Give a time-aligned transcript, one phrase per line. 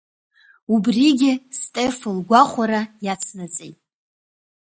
[0.73, 3.77] Убригьы Стефа лгәахәара иацнаҵеит.